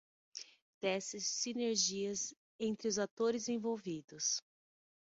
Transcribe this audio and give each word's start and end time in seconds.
Tece 0.79 1.19
sinergias 1.19 2.33
entre 2.59 2.87
os 2.87 2.97
atores 2.97 3.47
envolvidos. 3.49 4.41